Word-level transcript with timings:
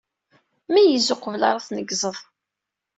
Meyyez 0.71 1.07
uqbel 1.13 1.41
ara 1.49 1.65
tnegzeḍ. 1.67 2.17